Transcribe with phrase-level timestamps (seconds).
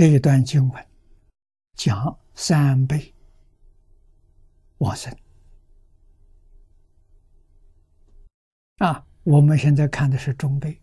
[0.00, 0.86] 这一段经文
[1.74, 3.14] 讲三辈
[4.78, 5.14] 往生。
[8.78, 10.80] 啊，我们现在看的是中辈。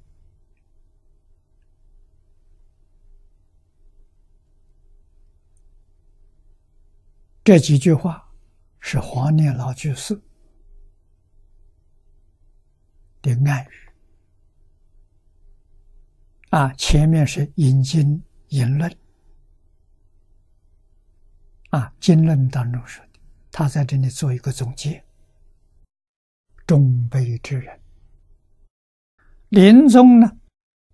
[7.44, 8.31] 这几句话
[8.79, 10.13] 是黄念老居士
[13.24, 13.70] 的暗语。
[16.52, 18.95] 啊，前面是引经引论。
[21.77, 23.20] 啊，经论当中说的，
[23.52, 25.04] 他在这里做一个总结：
[26.66, 27.80] 中辈之人
[29.49, 30.40] 临终呢，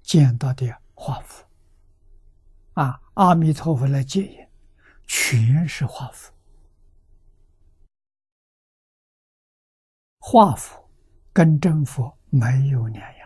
[0.01, 1.45] 见到的画符
[2.73, 4.45] 啊，阿弥陀佛来接引，
[5.07, 6.33] 全是画符。
[10.19, 10.83] 画符
[11.31, 13.22] 跟真佛没有两样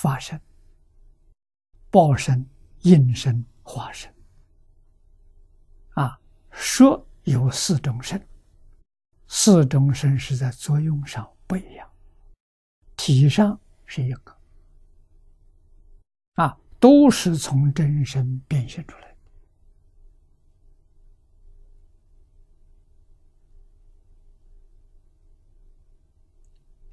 [0.00, 0.40] 法身、
[1.90, 2.48] 报身、
[2.80, 4.10] 应身、化身。
[5.90, 6.18] 啊，
[6.50, 8.26] 说有四种身，
[9.26, 11.86] 四种身是在作用上不一样，
[12.96, 14.34] 体上是一个。
[16.36, 19.14] 啊，都是从真身变现出来。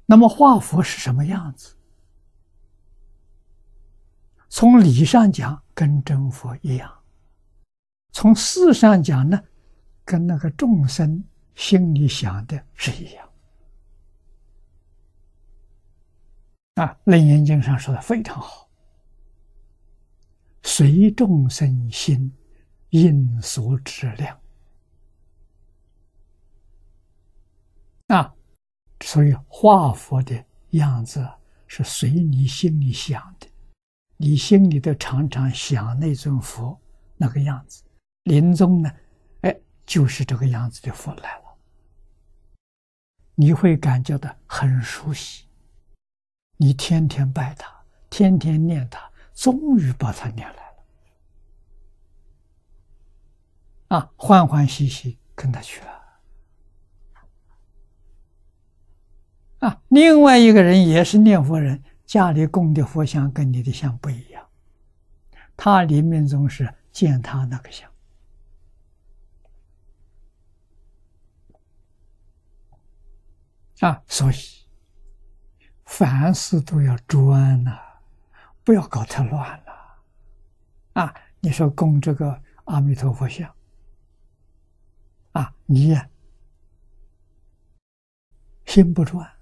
[0.04, 1.77] 那么画佛是什么样子？
[4.48, 6.88] 从理上讲，跟真佛一样；
[8.12, 9.38] 从事上讲呢，
[10.04, 11.22] 跟那个众生
[11.54, 13.28] 心里想的是一样。
[16.74, 18.68] 啊，《楞严经》上说的非常好
[20.62, 22.32] ：“随众生心，
[22.90, 24.40] 应所质量。”
[28.08, 28.34] 啊。
[29.00, 31.24] 所以画佛的样子
[31.68, 33.46] 是随你心里想的，
[34.20, 36.78] 你心里头常常想那尊佛
[37.16, 37.84] 那个样子，
[38.24, 38.90] 临终呢，
[39.42, 39.56] 哎，
[39.86, 41.56] 就是这个样子的佛来了，
[43.36, 45.46] 你会感觉到很熟悉。
[46.56, 47.72] 你天天拜他，
[48.10, 50.54] 天天念他，终于把他念来
[53.88, 55.98] 了，啊，欢欢喜喜跟他去了。
[59.60, 64.48] 啊，另外一个人也是念佛人，家里供的佛像跟你的像不一样，
[65.54, 67.92] 他临命终是见他那个像，
[73.80, 74.36] 啊，所以
[75.84, 77.78] 凡事都要专呐，
[78.64, 80.02] 不要搞太乱了，
[80.94, 83.54] 啊，你说供这个阿弥陀佛像，
[85.32, 85.94] 啊，你
[88.64, 89.37] 心不专。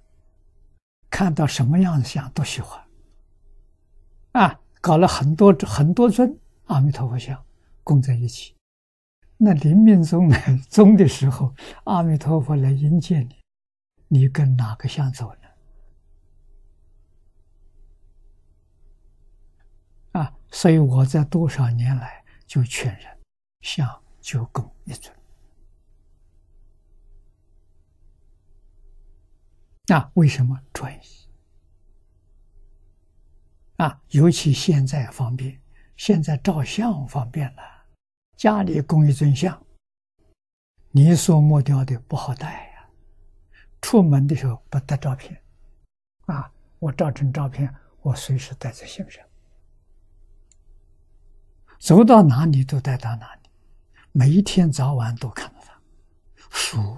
[1.17, 2.79] 看到什么样的像都喜欢，
[4.33, 7.43] 啊，搞了很多很多尊阿弥陀佛像
[7.83, 8.55] 供在一起。
[9.39, 10.37] 那临命终呢？
[10.69, 13.41] 终的时候，阿弥陀佛来迎接你，
[14.09, 15.33] 你跟哪个像走
[20.13, 20.21] 呢？
[20.21, 23.19] 啊，所以我在多少年来就劝人，
[23.63, 25.16] 像就供一尊。
[29.89, 31.01] 啊，为什么转移？
[33.77, 35.61] 啊，尤其现在方便，
[35.97, 37.63] 现在照相方便了，
[38.37, 39.65] 家里供一尊像，
[40.91, 42.89] 泥塑木雕的不好带呀。
[43.81, 45.41] 出门的时候不带照片，
[46.25, 47.73] 啊，我照成照片，
[48.03, 49.25] 我随时带在身上，
[51.79, 53.49] 走到哪里都带到哪里，
[54.11, 55.81] 每一天早晚都看到它，
[56.51, 56.96] 熟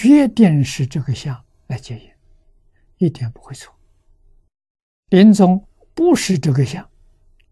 [0.00, 2.10] 决定是这个相来接引，
[2.96, 3.70] 一点不会错。
[5.10, 6.88] 临终不是这个相，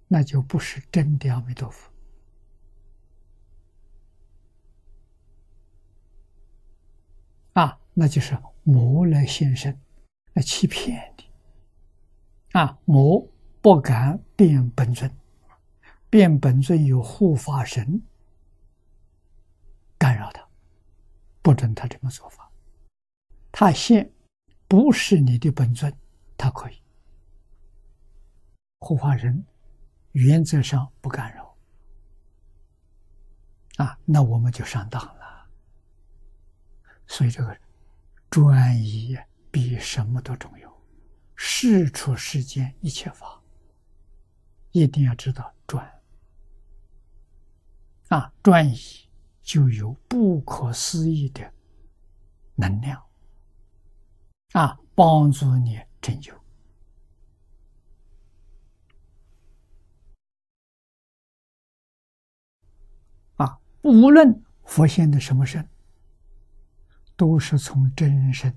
[0.07, 1.93] 那就不是真的阿弥陀佛
[7.53, 9.79] 啊，那就是魔来现身
[10.33, 11.25] 来欺骗你
[12.59, 12.79] 啊！
[12.87, 13.29] 魔
[13.61, 15.15] 不敢变本尊，
[16.09, 18.01] 变本尊有护法神
[21.49, 22.53] 不准他这么做法，
[23.51, 24.13] 他现
[24.67, 25.91] 不是你的本尊，
[26.37, 26.83] 他可以。
[28.81, 29.47] 护法人，
[30.13, 31.57] 原则上不干扰。
[33.79, 35.49] 啊，那我们就上当了。
[37.07, 37.59] 所以这个
[38.29, 39.17] 专一
[39.51, 40.83] 比什么都重要，
[41.35, 43.41] 事出世间一切法，
[44.73, 46.03] 一定要知道专。
[48.09, 49.08] 啊，专一。
[49.49, 51.55] 就有不可思议的
[52.55, 53.03] 能量
[54.53, 56.35] 啊，帮助你成就。
[63.37, 65.67] 啊，无论佛现的什么身，
[67.17, 68.55] 都是从真身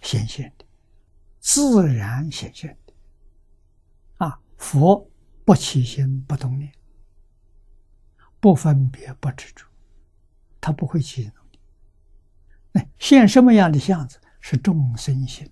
[0.00, 0.64] 显现的，
[1.40, 2.94] 自然显现的。
[4.24, 5.10] 啊，佛
[5.44, 6.72] 不起心不动念，
[8.40, 9.66] 不分别不执着，
[10.60, 11.60] 他不会起心动念。
[12.72, 14.20] 那现什么样的相子？
[14.40, 15.50] 是众生心，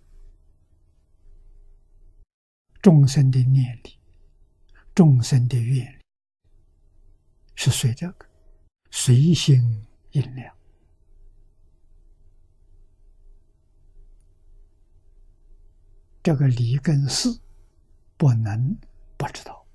[2.81, 3.99] 众生的念力，
[4.95, 5.99] 众生的愿力，
[7.57, 8.27] 是随这个
[8.93, 10.55] 随心应量。
[16.23, 17.29] 这个理跟事
[18.17, 18.79] 不能
[19.17, 19.66] 不知道。